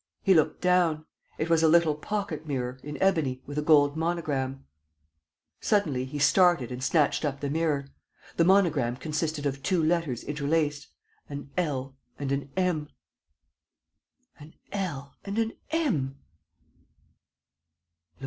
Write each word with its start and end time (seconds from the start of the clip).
He 0.23 0.33
looked 0.33 0.61
down. 0.61 1.05
It 1.37 1.47
was 1.47 1.61
a 1.61 1.67
little 1.67 1.93
pocket 1.93 2.47
mirror, 2.47 2.79
in 2.81 2.99
ebony, 3.03 3.43
with 3.45 3.59
a 3.59 3.61
gold 3.61 3.95
monogram. 3.95 4.65
Suddenly, 5.59 6.05
he 6.05 6.17
started 6.17 6.71
and 6.71 6.83
snatched 6.83 7.23
up 7.23 7.39
the 7.39 7.51
mirror. 7.51 7.85
The 8.35 8.43
monogram 8.43 8.95
consisted 8.97 9.45
of 9.45 9.61
two 9.61 9.83
letters 9.83 10.23
interlaced, 10.23 10.87
an 11.29 11.51
"L" 11.55 11.95
and 12.17 12.31
an 12.31 12.49
"M." 12.57 12.87
An 14.39 14.55
"L" 14.73 15.13
and 15.23 15.37
an 15.37 15.53
"M!" 15.69 16.15